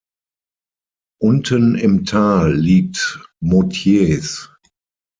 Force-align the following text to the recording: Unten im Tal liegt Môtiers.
Unten 1.21 1.75
im 1.75 2.05
Tal 2.05 2.55
liegt 2.55 3.23
Môtiers. 3.39 4.49